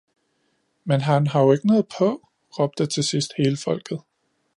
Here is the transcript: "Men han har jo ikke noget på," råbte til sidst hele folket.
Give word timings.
"Men 0.83 1.01
han 1.01 1.27
har 1.27 1.41
jo 1.43 1.51
ikke 1.51 1.67
noget 1.67 1.87
på," 1.99 2.29
råbte 2.59 2.85
til 2.85 3.03
sidst 3.03 3.31
hele 3.37 3.57
folket. 3.57 3.99